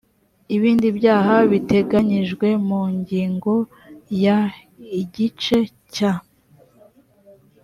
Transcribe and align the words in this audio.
ibindi 0.55 0.87
byaha 0.97 1.35
biteganyijwe 1.51 2.47
mu 2.67 2.81
ngingo 2.97 3.53
ya 4.23 4.39
igice 5.01 5.59
cya 5.93 6.13